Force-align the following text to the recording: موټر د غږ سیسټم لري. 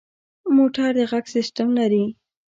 موټر 0.55 0.89
د 0.97 0.99
غږ 1.11 1.25
سیسټم 1.35 1.67
لري. 1.79 2.05